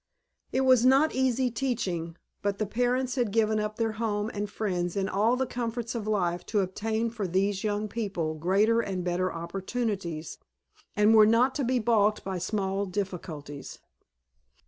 It 0.51 0.61
was 0.61 0.83
not 0.83 1.13
easy 1.13 1.51
teaching, 1.51 2.15
but 2.41 2.57
the 2.57 2.65
parents 2.65 3.13
had 3.13 3.29
given 3.31 3.59
up 3.59 3.75
their 3.75 3.91
home 3.91 4.31
and 4.33 4.49
friends 4.49 4.95
and 4.97 5.07
all 5.07 5.35
the 5.35 5.45
comforts 5.45 5.93
of 5.93 6.07
life 6.07 6.43
to 6.47 6.61
obtain 6.61 7.11
for 7.11 7.27
these 7.27 7.63
young 7.63 7.87
people 7.87 8.33
greater 8.33 8.79
and 8.81 9.03
better 9.03 9.31
opportunities, 9.31 10.39
and 10.95 11.13
were 11.13 11.27
not 11.27 11.53
to 11.53 11.63
be 11.63 11.77
balked 11.77 12.23
by 12.23 12.39
small 12.39 12.87
difficulties. 12.87 13.77